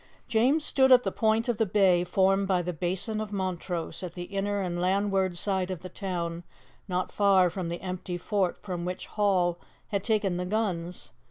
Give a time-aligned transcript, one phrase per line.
[0.27, 4.15] James stood at the point of the bay formed by the Basin of Montrose, at
[4.15, 6.43] the inner and landward side of the town,
[6.87, 9.59] not far from the empty fort from which Hall
[9.89, 11.11] had taken the guns.